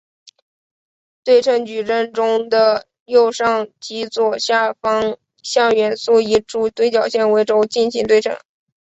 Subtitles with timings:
[1.23, 8.35] 对称矩阵中的右上至左下方向元素以主对角线为轴进行对称。